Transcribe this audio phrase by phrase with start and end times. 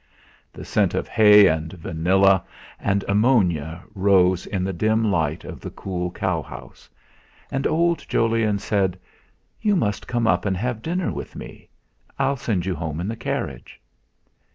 [0.51, 2.43] The scent of hay and vanilla
[2.79, 6.89] and ammonia rose in the dim light of the cool cow house;
[7.51, 8.99] and old Jolyon said:
[9.61, 11.69] "You must come up and have some dinner with me.
[12.17, 13.79] I'll send you home in the carriage."